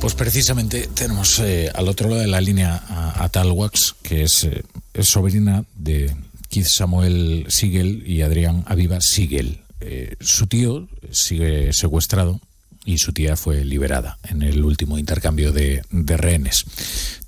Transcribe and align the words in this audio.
Pues 0.00 0.14
precisamente 0.14 0.88
tenemos 0.94 1.38
eh, 1.38 1.70
al 1.74 1.88
otro 1.88 2.08
lado 2.08 2.20
de 2.20 2.26
la 2.26 2.40
línea 2.40 2.82
a, 2.88 3.28
Tal 3.28 3.50
Wax, 3.52 3.94
que 4.02 4.22
es, 4.22 4.44
eh, 4.44 4.64
es, 4.94 5.08
sobrina 5.08 5.64
de 5.76 6.14
Keith 6.48 6.66
Samuel 6.66 7.46
Siegel 7.48 8.02
y 8.06 8.22
Adrián 8.22 8.64
Aviva 8.66 9.00
Siegel. 9.00 9.60
Eh, 9.80 10.16
su 10.20 10.46
tío 10.46 10.88
sigue 11.10 11.72
secuestrado 11.72 12.40
y 12.84 12.98
su 12.98 13.12
tía 13.12 13.36
fue 13.36 13.64
liberada 13.64 14.18
en 14.24 14.42
el 14.42 14.64
último 14.64 14.98
intercambio 14.98 15.52
de, 15.52 15.82
rehenes. 15.90 16.64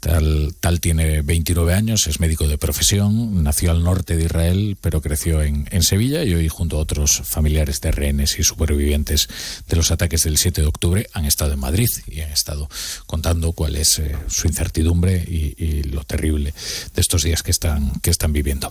Tal, 0.00 0.54
tal, 0.60 0.80
tiene 0.80 1.22
29 1.22 1.72
años, 1.72 2.06
es 2.08 2.20
médico 2.20 2.48
de 2.48 2.58
profesión, 2.58 3.42
nació 3.42 3.70
al 3.70 3.82
norte 3.82 4.16
de 4.16 4.24
Israel, 4.24 4.76
pero 4.80 5.00
creció 5.00 5.42
en, 5.42 5.64
Sevilla 5.82 6.24
y 6.24 6.34
hoy 6.34 6.48
junto 6.48 6.76
a 6.76 6.80
otros 6.80 7.22
familiares 7.24 7.80
de 7.80 7.92
rehenes 7.92 8.38
y 8.38 8.42
supervivientes 8.42 9.28
de 9.68 9.76
los 9.76 9.90
ataques 9.90 10.24
del 10.24 10.38
7 10.38 10.62
de 10.62 10.66
octubre 10.66 11.06
han 11.12 11.26
estado 11.26 11.52
en 11.52 11.60
Madrid 11.60 11.90
y 12.06 12.20
han 12.20 12.30
estado 12.30 12.68
contando 13.06 13.52
cuál 13.52 13.76
es 13.76 13.98
eh, 13.98 14.16
su 14.28 14.46
incertidumbre 14.46 15.16
y, 15.16 15.54
y, 15.62 15.82
lo 15.84 16.04
terrible 16.04 16.54
de 16.94 17.00
estos 17.00 17.22
días 17.22 17.42
que 17.42 17.50
están, 17.50 17.92
que 18.00 18.10
están 18.10 18.32
viviendo. 18.32 18.70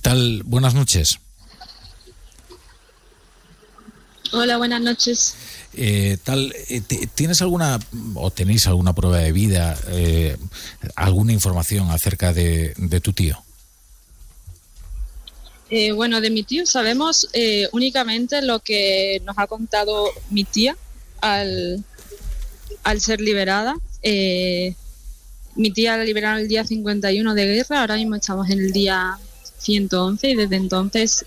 Tal, 0.00 0.42
buenas 0.44 0.74
noches. 0.74 1.18
Hola, 4.32 4.56
buenas 4.56 4.80
noches. 4.80 5.36
Eh, 5.76 6.18
tal, 6.22 6.54
eh, 6.68 6.82
¿Tienes 7.14 7.42
alguna 7.42 7.80
o 8.14 8.30
tenéis 8.30 8.66
alguna 8.66 8.92
prueba 8.92 9.18
de 9.18 9.32
vida, 9.32 9.76
eh, 9.88 10.36
alguna 10.94 11.32
información 11.32 11.90
acerca 11.90 12.32
de, 12.32 12.74
tu 13.02 13.12
tío? 13.12 13.42
bueno, 15.96 16.20
de 16.20 16.30
mi 16.30 16.44
tío 16.44 16.66
sabemos 16.66 17.28
únicamente 17.72 18.40
lo 18.42 18.60
que 18.60 19.20
nos 19.24 19.36
ha 19.38 19.48
contado 19.48 20.08
mi 20.30 20.44
tía 20.44 20.76
al, 21.20 21.82
al 22.84 23.00
ser 23.00 23.20
liberada. 23.20 23.74
mi 25.56 25.70
tía 25.72 25.96
la 25.96 26.04
liberaron 26.04 26.38
el 26.38 26.46
día 26.46 26.64
51 26.64 27.34
de 27.34 27.46
guerra, 27.46 27.80
ahora 27.80 27.96
mismo 27.96 28.14
estamos 28.14 28.48
en 28.50 28.60
el 28.60 28.70
día 28.70 29.18
111 29.58 30.28
y 30.28 30.36
desde 30.36 30.54
entonces 30.54 31.24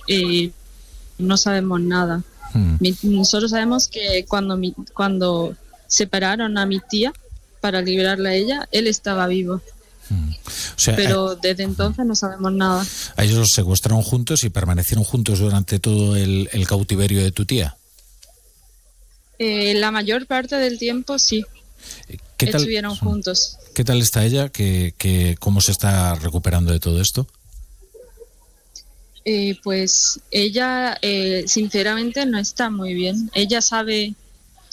no 1.18 1.36
sabemos 1.36 1.82
nada. 1.82 2.24
Hmm. 2.54 2.78
nosotros 3.04 3.52
sabemos 3.52 3.88
que 3.88 4.26
cuando, 4.28 4.60
cuando 4.94 5.56
separaron 5.88 6.58
a 6.58 6.66
mi 6.66 6.80
tía 6.80 7.14
para 7.62 7.82
liberarla 7.82 8.30
a 8.30 8.36
ella, 8.36 8.70
él 8.72 8.88
estaba 8.88 9.28
vivo. 9.28 9.62
Hmm. 10.10 10.32
Pero 10.96 11.34
eh, 11.34 11.38
desde 11.42 11.64
entonces 11.64 12.06
no 12.06 12.16
sabemos 12.16 12.54
nada. 12.54 12.86
¿A 13.16 13.24
ellos 13.24 13.38
los 13.38 13.52
secuestraron 13.52 14.02
juntos 14.02 14.44
y 14.44 14.50
permanecieron 14.50 15.04
juntos 15.04 15.40
durante 15.40 15.80
todo 15.80 16.16
el, 16.16 16.50
cautiverio 16.68 17.22
de 17.24 17.32
tu 17.32 17.46
tía? 17.46 17.78
Eh, 19.40 19.74
la 19.76 19.92
mayor 19.92 20.26
parte 20.26 20.56
del 20.56 20.80
tiempo 20.80 21.20
sí. 21.20 21.46
¿Qué 22.38 22.48
tal, 22.48 22.62
Estuvieron 22.62 22.96
juntos. 22.96 23.58
¿Qué 23.74 23.84
tal 23.84 24.02
está 24.02 24.26
ella? 24.26 24.50
¿Qué, 24.50 25.36
cómo 25.40 25.62
se 25.62 25.72
está 25.72 26.16
recuperando 26.16 26.72
de 26.72 26.80
todo 26.80 27.02
esto? 27.02 27.28
Eh, 29.30 29.60
pues 29.62 30.22
ella 30.32 30.98
eh, 31.02 31.44
sinceramente 31.48 32.26
no 32.26 32.40
está 32.40 32.70
muy 32.70 32.94
bien. 32.94 33.30
Ella 33.34 33.60
sabe 33.60 34.16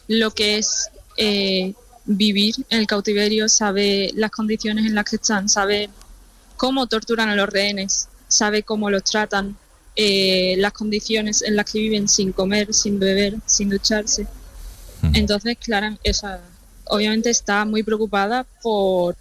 lo 0.06 0.30
que 0.30 0.58
es 0.58 0.91
eh, 1.16 1.74
vivir 2.05 2.55
en 2.70 2.78
el 2.78 2.86
cautiverio, 2.86 3.48
sabe 3.48 4.12
las 4.14 4.30
condiciones 4.30 4.86
en 4.86 4.94
las 4.94 5.06
que 5.06 5.16
están, 5.16 5.48
sabe 5.48 5.91
cómo 6.56 6.86
torturan 6.86 7.30
a 7.30 7.34
los 7.34 7.48
rehenes, 7.48 8.08
sabe 8.28 8.62
cómo 8.62 8.91
los 8.91 9.02
tratan, 9.02 9.56
las 9.97 10.72
condiciones 10.72 11.42
en 11.42 11.56
las 11.56 11.69
que 11.69 11.80
viven 11.80 12.06
sin 12.06 12.30
comer, 12.30 12.72
sin 12.72 13.00
beber, 13.00 13.34
sin 13.47 13.70
ducharse. 13.70 14.28
Entonces, 15.14 15.56
Clara, 15.58 15.98
esa, 16.05 16.41
obviamente 16.84 17.28
está 17.28 17.64
muy 17.64 17.82
preocupada 17.82 18.47
por 18.62 19.16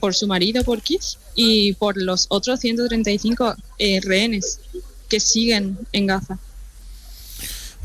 por 0.00 0.14
su 0.14 0.26
marido, 0.26 0.64
por 0.64 0.82
Keith, 0.82 1.18
y 1.34 1.72
por 1.74 1.96
los 1.96 2.26
otros 2.28 2.60
135 2.60 3.54
eh, 3.78 4.00
rehenes 4.02 4.60
que 5.08 5.20
siguen 5.20 5.78
en 5.92 6.06
Gaza. 6.06 6.38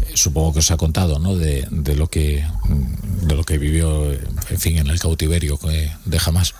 Eh, 0.01 0.11
supongo 0.15 0.53
que 0.53 0.59
os 0.59 0.71
ha 0.71 0.77
contado, 0.77 1.19
¿no? 1.19 1.35
De, 1.35 1.67
lo 1.95 2.07
que 2.07 2.45
de 3.23 3.35
lo 3.35 3.43
que 3.43 3.57
vivió, 3.57 4.11
en 4.11 4.59
fin, 4.59 4.77
en 4.77 4.87
el 4.87 4.99
cautiverio 4.99 5.59
de 6.05 6.19
Hamas. 6.25 6.53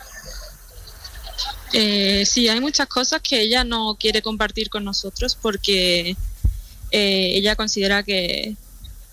Eh, 1.72 2.24
sí, 2.26 2.48
hay 2.48 2.60
muchas 2.60 2.86
cosas 2.86 3.22
que 3.22 3.40
ella 3.40 3.64
no 3.64 3.96
quiere 3.98 4.20
compartir 4.20 4.68
con 4.68 4.84
nosotros 4.84 5.38
porque 5.40 6.16
eh, 6.90 7.32
ella 7.34 7.56
considera 7.56 8.02
que, 8.02 8.56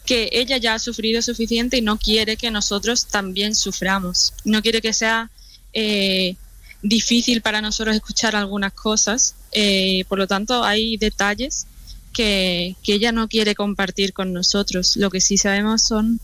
que 0.06 0.30
ella 0.34 0.58
ya 0.58 0.74
ha 0.74 0.80
sufrido 0.80 1.22
suficiente 1.22 1.78
y 1.78 1.82
no 1.82 1.98
quiere 1.98 2.36
que 2.36 2.52
nosotros 2.52 3.06
también 3.06 3.56
suframos. 3.56 4.34
No 4.44 4.62
quiere 4.62 4.82
que 4.82 4.92
sea 4.92 5.30
eh, 5.74 6.36
difícil 6.82 7.42
para 7.42 7.62
nosotros 7.62 7.96
escuchar 7.96 8.36
algunas 8.36 8.74
cosas. 8.74 9.36
Eh, 9.52 10.04
por 10.08 10.18
lo 10.18 10.28
tanto, 10.28 10.64
hay 10.64 10.98
detalles 10.98 11.66
que, 12.14 12.76
ella 12.88 13.12
no 13.12 13.28
quiere 13.28 13.56
compartir 13.56 14.14
con 14.14 14.34
nosotros. 14.34 14.98
Lo 14.98 15.10
que 15.10 15.22
sí 15.22 15.38
sabemos 15.38 15.84
son, 15.84 16.20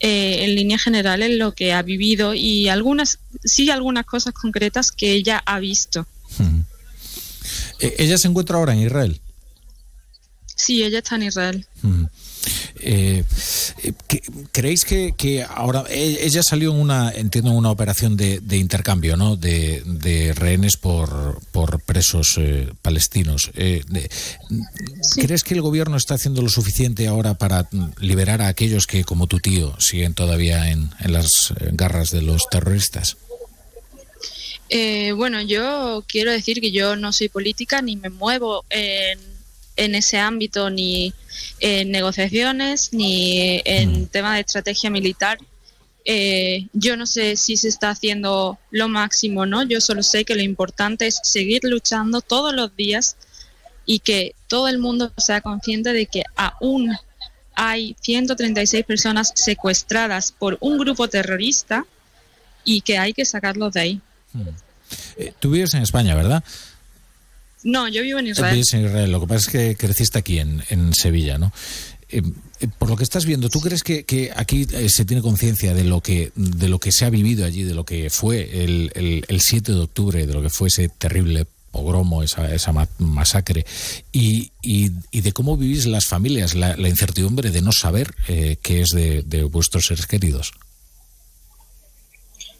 eh, 0.00 0.44
en 0.44 0.54
líneas 0.54 0.82
generales, 0.82 1.36
lo 1.36 1.52
que 1.52 1.72
ha 1.72 1.82
vivido 1.82 2.34
y 2.34 2.68
algunas, 2.68 3.18
sí, 3.44 3.70
algunas 3.70 4.06
cosas 4.06 4.34
concretas 4.34 4.92
que 4.92 5.12
ella 5.12 5.42
ha 5.44 5.58
visto. 5.58 6.06
Hmm. 6.38 6.60
¿Ella 7.80 8.16
se 8.16 8.28
encuentra 8.28 8.56
ahora 8.56 8.72
en 8.72 8.80
Israel? 8.80 9.20
Sí, 10.54 10.82
ella 10.82 10.98
está 10.98 11.16
en 11.16 11.22
Israel. 11.24 11.66
Hmm. 11.82 12.04
Eh, 12.80 13.24
¿Creéis 14.52 14.84
que, 14.84 15.46
ahora 15.48 15.84
e, 15.88 16.18
ella 16.26 16.42
salió 16.42 16.72
en 16.72 16.80
una, 16.80 17.10
entiendo, 17.12 17.50
una 17.52 17.70
operación 17.70 18.16
de, 18.16 18.40
intercambio, 18.56 19.16
¿no? 19.16 19.36
De, 19.36 20.32
rehenes 20.36 20.76
por, 20.76 21.40
por 21.52 21.80
presos 21.80 22.36
eh, 22.38 22.68
palestinos. 22.82 23.50
Eh, 23.54 23.84
¿Crees 25.16 25.44
que 25.44 25.54
el 25.54 25.62
gobierno 25.62 25.96
está 25.96 26.14
haciendo 26.14 26.42
lo 26.42 26.48
suficiente 26.48 27.06
ahora 27.06 27.34
para 27.34 27.68
liberar 27.98 28.42
a 28.42 28.48
aquellos 28.48 28.86
que, 28.86 29.04
como 29.04 29.26
tu 29.26 29.40
tío, 29.40 29.78
siguen 29.80 30.14
todavía 30.14 30.70
en, 30.70 30.90
en 31.00 31.12
las 31.12 31.54
garras 31.72 32.10
de 32.10 32.22
los 32.22 32.48
terroristas? 32.50 33.16
bueno, 35.16 35.40
yo 35.40 36.04
quiero 36.08 36.32
decir 36.32 36.60
que 36.60 36.72
yo 36.72 36.96
no 36.96 37.12
soy 37.12 37.28
política 37.28 37.80
ni 37.80 37.94
me 37.94 38.10
muevo 38.10 38.64
en 38.70 39.33
en 39.76 39.94
ese 39.94 40.18
ámbito 40.18 40.70
ni 40.70 41.12
en 41.60 41.90
negociaciones 41.90 42.92
ni 42.92 43.62
en 43.64 44.02
mm. 44.02 44.06
tema 44.06 44.34
de 44.34 44.40
estrategia 44.40 44.90
militar. 44.90 45.38
Eh, 46.04 46.66
yo 46.72 46.96
no 46.96 47.06
sé 47.06 47.36
si 47.36 47.56
se 47.56 47.68
está 47.68 47.90
haciendo 47.90 48.58
lo 48.70 48.88
máximo, 48.88 49.46
¿no? 49.46 49.62
Yo 49.62 49.80
solo 49.80 50.02
sé 50.02 50.24
que 50.24 50.34
lo 50.34 50.42
importante 50.42 51.06
es 51.06 51.20
seguir 51.22 51.62
luchando 51.64 52.20
todos 52.20 52.54
los 52.54 52.76
días 52.76 53.16
y 53.86 54.00
que 54.00 54.34
todo 54.48 54.68
el 54.68 54.78
mundo 54.78 55.12
sea 55.16 55.40
consciente 55.40 55.92
de 55.92 56.06
que 56.06 56.24
aún 56.36 56.94
hay 57.54 57.96
136 58.00 58.84
personas 58.84 59.32
secuestradas 59.34 60.32
por 60.32 60.58
un 60.60 60.78
grupo 60.78 61.08
terrorista 61.08 61.86
y 62.64 62.80
que 62.80 62.98
hay 62.98 63.12
que 63.12 63.24
sacarlos 63.24 63.72
de 63.72 63.80
ahí. 63.80 64.00
Mm. 64.32 64.48
Eh, 65.16 65.32
tú 65.38 65.50
vives 65.50 65.74
en 65.74 65.82
España, 65.82 66.14
¿verdad? 66.14 66.44
No, 67.64 67.88
yo 67.88 68.02
vivo 68.02 68.18
en 68.18 68.28
Israel. 68.28 68.62
Lo 69.10 69.20
que 69.20 69.26
pasa 69.26 69.40
es 69.40 69.48
que 69.48 69.76
creciste 69.76 70.18
aquí 70.18 70.38
en, 70.38 70.62
en 70.68 70.92
Sevilla, 70.94 71.38
¿no? 71.38 71.52
Eh, 72.10 72.22
eh, 72.60 72.68
por 72.78 72.90
lo 72.90 72.96
que 72.96 73.02
estás 73.02 73.24
viendo, 73.24 73.48
¿tú 73.48 73.60
crees 73.60 73.82
que, 73.82 74.04
que 74.04 74.30
aquí 74.36 74.66
eh, 74.72 74.88
se 74.88 75.04
tiene 75.04 75.22
conciencia 75.22 75.74
de 75.74 75.84
lo 75.84 76.00
que 76.00 76.30
de 76.36 76.68
lo 76.68 76.78
que 76.78 76.92
se 76.92 77.04
ha 77.04 77.10
vivido 77.10 77.44
allí, 77.44 77.64
de 77.64 77.74
lo 77.74 77.84
que 77.84 78.10
fue 78.10 78.62
el, 78.64 79.22
el, 79.26 79.40
7 79.40 79.72
de 79.72 79.80
octubre, 79.80 80.26
de 80.26 80.32
lo 80.32 80.42
que 80.42 80.50
fue 80.50 80.68
ese 80.68 80.88
terrible 80.88 81.46
pogromo, 81.72 82.22
esa, 82.22 82.54
esa 82.54 82.72
masacre, 82.98 83.66
y, 84.12 84.52
y, 84.62 84.90
de 85.10 85.32
cómo 85.32 85.56
vivís 85.56 85.86
las 85.86 86.06
familias, 86.06 86.54
la, 86.54 86.76
incertidumbre 86.88 87.50
de 87.50 87.62
no 87.62 87.72
saber 87.72 88.14
qué 88.26 88.80
es 88.80 88.90
de, 88.90 89.22
de 89.22 89.42
vuestros 89.42 89.86
seres 89.86 90.06
queridos? 90.06 90.52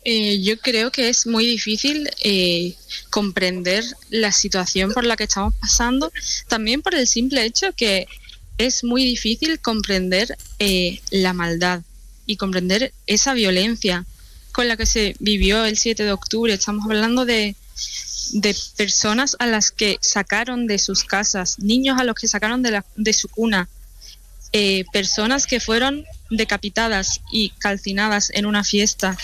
Eh, 0.04 0.42
yo 0.42 0.58
creo 0.58 0.92
que 0.92 1.08
es 1.08 1.26
muy 1.26 1.46
difícil 1.46 2.10
eh, 2.22 2.74
comprender 3.08 3.82
la 4.10 4.32
situación 4.32 4.92
por 4.92 5.04
la 5.06 5.16
que 5.16 5.24
estamos 5.24 5.54
pasando, 5.54 6.12
también 6.46 6.82
por 6.82 6.94
el 6.94 7.06
simple 7.06 7.42
hecho 7.44 7.72
que 7.72 8.06
es 8.58 8.84
muy 8.84 9.02
difícil 9.02 9.58
comprender 9.60 10.36
eh, 10.58 11.00
la 11.10 11.32
maldad 11.32 11.80
y 12.26 12.36
comprender 12.36 12.92
esa 13.06 13.32
violencia 13.32 14.04
con 14.52 14.68
la 14.68 14.76
que 14.76 14.84
se 14.84 15.16
vivió 15.20 15.64
el 15.64 15.78
7 15.78 16.04
de 16.04 16.12
octubre. 16.12 16.52
Estamos 16.52 16.84
hablando 16.84 17.24
de, 17.24 17.56
de 18.34 18.54
personas 18.76 19.36
a 19.38 19.46
las 19.46 19.70
que 19.70 19.96
sacaron 20.02 20.66
de 20.66 20.78
sus 20.78 21.04
casas, 21.04 21.58
niños 21.58 21.98
a 21.98 22.04
los 22.04 22.14
que 22.14 22.28
sacaron 22.28 22.62
de, 22.62 22.72
la, 22.72 22.84
de 22.94 23.12
su 23.14 23.28
cuna, 23.28 23.70
personas 24.92 25.48
que 25.48 25.58
fueron 25.58 26.04
decapitadas 26.30 27.20
y 27.32 27.50
calcinadas 27.58 28.30
en 28.34 28.46
una 28.46 28.62
fiesta 28.62 29.18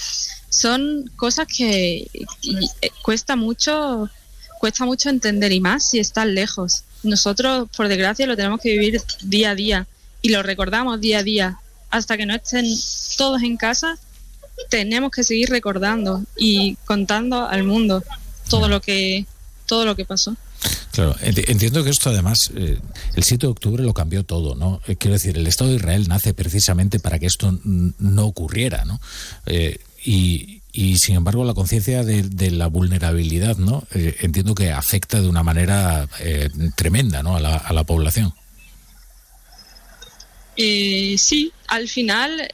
son 0.51 1.11
cosas 1.17 1.47
que 1.47 2.11
cuesta 3.03 3.37
mucho 3.37 4.11
cuesta 4.61 4.85
mucho 4.85 5.09
entender 5.09 5.53
y 5.53 5.61
más 5.61 5.89
si 5.89 5.99
están 5.99 6.35
lejos. 6.35 6.85
Nosotros, 7.03 7.67
por 7.75 7.89
desgracia, 7.89 8.27
lo 8.27 8.37
tenemos 8.37 8.61
que 8.61 8.73
vivir 8.73 9.01
día 9.23 9.51
a 9.53 9.55
día 9.55 9.87
y 10.21 10.29
lo 10.29 10.43
recordamos 10.43 11.01
día 11.01 11.21
a 11.21 11.23
día. 11.23 11.59
Hasta 11.89 12.19
que 12.19 12.27
no 12.27 12.35
estén 12.35 12.67
todos 13.17 13.43
en 13.43 13.57
casa, 13.57 13.99
tenemos 14.69 15.13
que 15.13 15.25
seguir 15.25 15.49
recordando 15.49 16.23
y 16.37 16.77
contando 16.85 17.49
al 17.49 17.65
mundo 17.65 18.05
todo 18.51 18.69
lo 18.69 18.83
que 18.83 19.25
todo 19.67 19.87
lo 19.87 19.97
que 19.97 20.05
pasó. 20.05 20.37
Claro, 20.93 21.17
entiendo 21.23 21.85
que 21.85 21.91
esto 21.91 22.11
además, 22.11 22.51
eh, 22.57 22.79
el 23.15 23.23
7 23.23 23.47
de 23.47 23.51
octubre 23.51 23.83
lo 23.85 23.95
cambió 23.95 24.25
todo, 24.25 24.57
¿no? 24.57 24.83
Eh, 24.87 24.97
quiero 24.97 25.15
decir, 25.15 25.39
el 25.39 25.47
Estado 25.47 25.71
de 25.71 25.77
Israel 25.77 26.09
nace 26.09 26.35
precisamente 26.35 26.99
para 26.99 27.19
que 27.19 27.27
esto 27.27 27.59
no 27.65 28.27
ocurriera, 28.27 28.85
¿no? 28.85 29.01
Eh, 29.47 29.79
y, 30.05 30.63
sin 30.97 31.17
embargo, 31.17 31.45
la 31.45 31.55
conciencia 31.55 32.05
de, 32.05 32.51
la 32.51 32.67
vulnerabilidad, 32.69 33.57
¿no? 33.57 33.87
entiendo 33.93 34.55
que 34.55 34.71
afecta 34.71 35.21
de 35.21 35.29
una 35.29 35.43
manera 35.43 36.09
tremenda, 36.77 37.23
¿no? 37.23 37.37
A 37.37 37.73
la, 37.73 37.85
población. 37.85 38.33
sí, 40.57 41.53
al 41.67 41.89
final, 41.89 42.49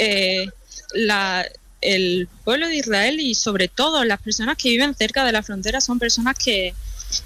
la, 0.95 1.47
el 1.81 2.29
pueblo 2.45 2.69
de 2.69 2.77
Israel 2.77 3.21
y 3.21 3.35
sobre 3.35 3.69
todo 3.69 4.05
las 4.05 4.21
personas 4.21 4.57
que 4.57 4.71
viven 4.71 4.95
cerca 4.95 5.25
de 5.25 5.33
la 5.33 5.43
frontera 5.43 5.81
son 5.81 5.99
personas 5.99 6.37
que 6.37 6.75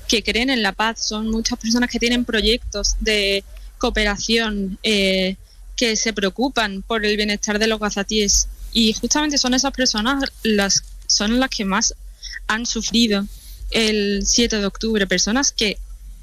que 0.09 0.23
creen 0.23 0.51
en 0.51 0.63
la 0.63 0.73
paz, 0.73 1.07
son 1.07 1.29
muchas 1.29 1.59
personas 1.59 1.91
que 1.91 1.99
tienen 1.99 2.25
proyectos 2.25 2.97
de 3.01 3.45
cooperación, 3.79 4.79
eh, 4.83 5.37
que 5.77 5.97
se 5.97 6.13
preocupan 6.13 6.83
por 6.83 7.05
el 7.05 7.17
bienestar 7.17 7.59
de 7.59 7.67
los 7.67 7.81
gazatíes. 7.81 8.49
Y 8.73 8.93
justamente 8.95 9.39
son 9.39 9.55
esas 9.55 9.73
personas 9.73 10.25
las, 10.43 10.85
son 11.07 11.41
las 11.41 11.51
que 11.51 11.65
más 11.65 11.95
han 12.47 12.67
sufrido 12.67 13.27
el 13.71 14.23
7 14.27 14.59
de 14.59 14.67
octubre, 14.67 15.07
personas 15.07 15.53
que 15.53 15.79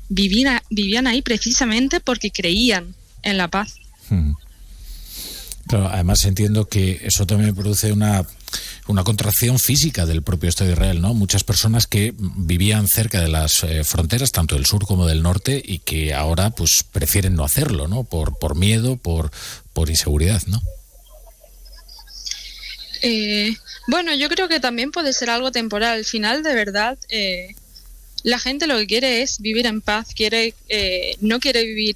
vivían, 0.09 0.61
vivían 0.69 1.07
ahí 1.07 1.21
precisamente 1.21 1.99
porque 1.99 2.31
creían 2.31 2.95
en 3.23 3.37
la 3.37 3.47
paz. 3.47 3.75
Hmm. 4.09 4.33
Además 5.69 6.23
entiendo 6.23 6.69
que 6.69 7.01
eso 7.03 7.25
también 7.25 7.53
produce 7.53 7.91
una 7.91 8.25
una 8.87 9.03
contracción 9.03 9.59
física 9.59 10.05
del 10.05 10.23
propio 10.23 10.49
Estado 10.49 10.69
de 10.69 10.73
Israel, 10.73 11.01
¿no? 11.01 11.13
Muchas 11.13 11.43
personas 11.43 11.87
que 11.87 12.13
vivían 12.17 12.87
cerca 12.87 13.21
de 13.21 13.27
las 13.27 13.63
eh, 13.63 13.83
fronteras, 13.83 14.31
tanto 14.31 14.55
del 14.55 14.65
sur 14.65 14.85
como 14.85 15.05
del 15.07 15.21
norte, 15.21 15.61
y 15.63 15.79
que 15.79 16.13
ahora 16.13 16.51
pues 16.51 16.83
prefieren 16.83 17.35
no 17.35 17.43
hacerlo, 17.43 17.87
¿no? 17.87 18.03
Por, 18.03 18.37
por 18.39 18.55
miedo, 18.55 18.95
por, 18.95 19.31
por 19.73 19.89
inseguridad, 19.89 20.41
¿no? 20.47 20.61
Eh, 23.01 23.55
bueno, 23.87 24.13
yo 24.15 24.29
creo 24.29 24.47
que 24.47 24.59
también 24.59 24.91
puede 24.91 25.13
ser 25.13 25.29
algo 25.29 25.51
temporal. 25.51 25.99
Al 25.99 26.05
final, 26.05 26.43
de 26.43 26.53
verdad, 26.53 26.97
eh, 27.09 27.55
la 28.23 28.39
gente 28.39 28.67
lo 28.67 28.77
que 28.77 28.87
quiere 28.87 29.21
es 29.21 29.39
vivir 29.39 29.65
en 29.65 29.81
paz, 29.81 30.09
quiere, 30.15 30.53
no 31.21 31.39
quiere 31.39 31.63
vivir 31.65 31.95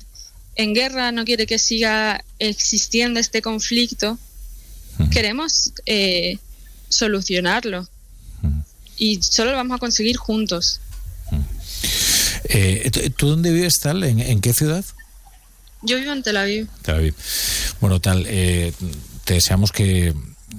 en 0.55 0.73
guerra, 0.73 1.11
no 1.11 1.25
quiere 1.25 1.45
que 1.45 1.59
siga 1.59 2.23
existiendo 2.39 3.19
este 3.19 3.41
conflicto. 3.41 4.17
Queremos 5.11 5.73
solucionarlo. 6.89 7.87
Y 8.97 9.19
solo 9.21 9.51
lo 9.51 9.57
vamos 9.57 9.75
a 9.75 9.79
conseguir 9.79 10.17
juntos. 10.17 10.79
Eh, 12.43 12.91
¿Tú 13.15 13.29
dónde 13.29 13.51
vives, 13.51 13.79
Tal? 13.79 14.03
¿En, 14.03 14.41
qué 14.41 14.53
ciudad? 14.53 14.83
Yo 15.81 15.97
vivo 15.97 16.11
en 16.11 16.21
Tel 16.21 16.37
Aviv. 16.37 16.67
Tel 16.81 16.95
Aviv. 16.95 17.15
Bueno, 17.79 17.99
Tal, 17.99 18.25
eh, 18.27 18.73
te 19.23 19.35
deseamos 19.35 19.71
que, 19.71 20.13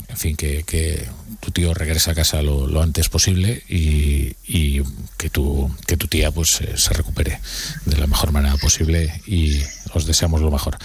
en 0.09 0.17
fin, 0.17 0.37
que, 0.37 0.63
que 0.65 1.09
tu 1.41 1.51
tío 1.51 1.75
regrese 1.75 2.11
a 2.11 2.15
casa 2.15 2.41
lo, 2.43 2.83
antes 2.83 3.09
posible 3.09 3.63
y, 3.69 4.83
que, 5.17 5.31
tu, 5.31 5.75
que 5.87 5.97
tu 5.97 6.07
tía 6.07 6.31
pues 6.31 6.61
eh, 6.61 6.75
se 6.77 6.93
recupere 6.95 7.41
de 7.85 7.97
la 7.97 8.07
mejor 8.07 8.33
manera 8.33 8.57
posible 8.57 9.21
y 9.27 9.61
os 9.93 10.07
deseamos 10.07 10.41
lo 10.41 10.51
mejor. 10.51 10.79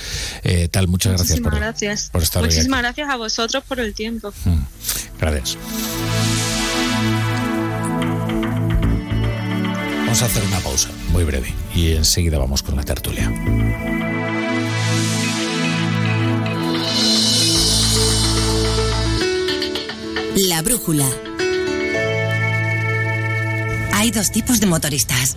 Eh, 0.44 0.68
tal, 0.68 0.88
muchas 0.88 1.14
gracias 1.14 1.40
por, 1.40 1.56
gracias 1.56 2.10
por 2.12 2.24
estar 2.24 2.44
Muchísimas 2.44 2.82
gracias 2.82 3.10
a 3.10 3.18
vosotros 3.18 3.64
por 3.68 3.80
el 3.80 3.94
tiempo. 3.94 4.34
Mm, 4.46 4.62
gracias. 5.20 5.58
Vamos 10.00 10.22
a 10.22 10.26
hacer 10.26 10.44
una 10.44 10.60
pausa 10.60 10.90
muy 11.10 11.24
breve 11.24 11.54
y 11.76 11.92
enseguida 11.92 12.40
vamos 12.40 12.64
con 12.64 12.76
la 12.76 12.84
tertulia. 12.84 13.32
La 20.58 20.64
brújula. 20.64 21.08
Hay 23.94 24.10
dos 24.10 24.32
tipos 24.32 24.60
de 24.60 24.66
motoristas 24.66 25.20